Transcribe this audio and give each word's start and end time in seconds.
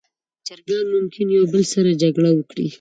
چرګان 0.47 0.85
ممکن 0.95 1.27
یو 1.37 1.45
بل 1.53 1.63
سره 1.73 1.99
جګړه 2.01 2.29
وکړي. 2.33 2.67